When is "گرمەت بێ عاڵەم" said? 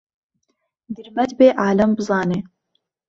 0.95-1.91